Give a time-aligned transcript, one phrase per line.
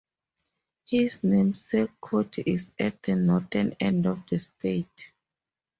[0.87, 5.13] His namesake county is at the northern end of the state.